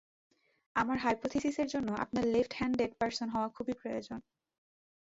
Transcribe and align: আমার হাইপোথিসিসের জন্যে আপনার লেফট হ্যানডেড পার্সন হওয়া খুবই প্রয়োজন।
আমার 0.75 0.97
হাইপোথিসিসের 0.97 1.67
জন্যে 1.67 1.93
আপনার 1.95 2.25
লেফট 2.25 2.53
হ্যানডেড 2.55 2.91
পার্সন 2.99 3.27
হওয়া 3.29 3.49
খুবই 3.49 3.73
প্রয়োজন। 3.73 4.19